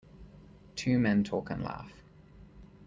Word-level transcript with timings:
Two 0.75 0.97
men 0.97 1.23
talk 1.23 1.51
and 1.51 1.61
laugh. 1.63 1.93